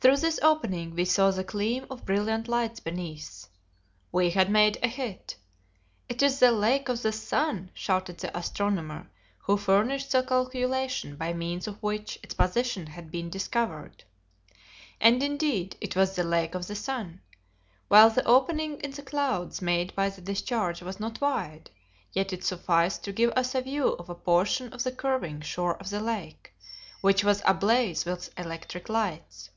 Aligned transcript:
Through 0.00 0.18
this 0.18 0.38
opening 0.44 0.94
we 0.94 1.04
saw 1.04 1.32
the 1.32 1.42
gleam 1.42 1.84
of 1.90 2.06
brilliant 2.06 2.46
lights 2.46 2.78
beneath. 2.78 3.48
We 4.12 4.30
had 4.30 4.48
made 4.48 4.78
a 4.80 4.86
hit. 4.86 5.34
"It 6.08 6.22
is 6.22 6.38
the 6.38 6.52
Lake 6.52 6.88
of 6.88 7.02
the 7.02 7.10
Sun!" 7.10 7.72
shouted 7.74 8.18
the 8.18 8.34
astronomer 8.34 9.10
who 9.38 9.56
furnished 9.56 10.12
the 10.12 10.22
calculation 10.22 11.16
by 11.16 11.32
means 11.32 11.66
of 11.66 11.82
which 11.82 12.16
its 12.22 12.32
position 12.32 12.86
had 12.86 13.10
been 13.10 13.28
discovered. 13.28 14.04
And, 15.00 15.20
indeed, 15.20 15.76
it 15.80 15.96
was 15.96 16.14
the 16.14 16.22
Lake 16.22 16.54
of 16.54 16.68
the 16.68 16.76
Sun. 16.76 17.20
While 17.88 18.10
the 18.10 18.24
opening 18.24 18.78
in 18.78 18.92
the 18.92 19.02
clouds 19.02 19.60
made 19.60 19.96
by 19.96 20.10
the 20.10 20.20
discharge 20.20 20.80
was 20.80 21.00
not 21.00 21.20
wide, 21.20 21.70
yet 22.12 22.32
it 22.32 22.44
sufficed 22.44 23.02
to 23.02 23.10
give 23.12 23.32
us 23.32 23.52
a 23.56 23.62
view 23.62 23.94
of 23.96 24.08
a 24.08 24.14
portion 24.14 24.72
of 24.72 24.84
the 24.84 24.92
curving 24.92 25.40
shore 25.40 25.76
of 25.76 25.90
the 25.90 26.00
lake, 26.00 26.54
which 27.00 27.24
was 27.24 27.42
ablaze 27.44 28.04
with 28.04 28.30
electric 28.38 28.88
lights. 28.88 29.50